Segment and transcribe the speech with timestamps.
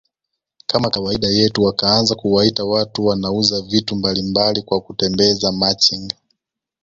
[0.67, 6.15] kama kawaida yetu wakaanza kuwaita watu wanauza vitu mbalimbali kwa kutembeza Machinga